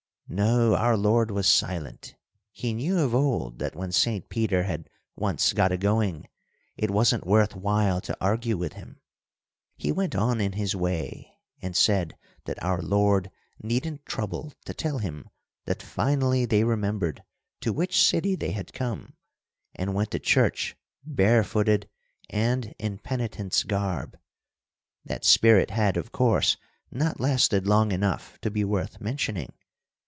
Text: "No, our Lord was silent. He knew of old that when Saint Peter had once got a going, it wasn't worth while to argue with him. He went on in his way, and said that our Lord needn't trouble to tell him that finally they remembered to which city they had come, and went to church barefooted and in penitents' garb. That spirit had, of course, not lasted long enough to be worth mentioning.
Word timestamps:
"No, 0.33 0.75
our 0.75 0.95
Lord 0.95 1.29
was 1.29 1.45
silent. 1.45 2.15
He 2.53 2.71
knew 2.71 2.99
of 2.99 3.13
old 3.13 3.59
that 3.59 3.75
when 3.75 3.91
Saint 3.91 4.29
Peter 4.29 4.63
had 4.63 4.89
once 5.13 5.51
got 5.51 5.73
a 5.73 5.77
going, 5.77 6.29
it 6.77 6.89
wasn't 6.89 7.27
worth 7.27 7.53
while 7.53 7.99
to 7.99 8.15
argue 8.21 8.55
with 8.55 8.71
him. 8.71 9.01
He 9.75 9.91
went 9.91 10.15
on 10.15 10.39
in 10.39 10.53
his 10.53 10.73
way, 10.73 11.33
and 11.61 11.75
said 11.75 12.17
that 12.45 12.63
our 12.63 12.81
Lord 12.81 13.29
needn't 13.61 14.05
trouble 14.05 14.53
to 14.63 14.73
tell 14.73 14.99
him 14.99 15.27
that 15.65 15.83
finally 15.83 16.45
they 16.45 16.63
remembered 16.63 17.23
to 17.59 17.73
which 17.73 18.01
city 18.01 18.33
they 18.37 18.51
had 18.53 18.71
come, 18.71 19.17
and 19.75 19.93
went 19.93 20.11
to 20.11 20.19
church 20.19 20.77
barefooted 21.03 21.89
and 22.29 22.73
in 22.79 22.99
penitents' 22.99 23.63
garb. 23.63 24.17
That 25.03 25.25
spirit 25.25 25.71
had, 25.71 25.97
of 25.97 26.13
course, 26.13 26.55
not 26.89 27.19
lasted 27.19 27.67
long 27.67 27.91
enough 27.91 28.39
to 28.39 28.49
be 28.49 28.63
worth 28.63 29.01
mentioning. 29.01 29.51